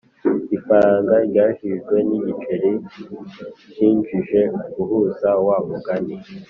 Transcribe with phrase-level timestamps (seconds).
[0.55, 2.71] ifaranga ryakijijwe ni igiceri
[3.71, 4.41] cyinjije
[4.73, 6.15] guhuza wa mugani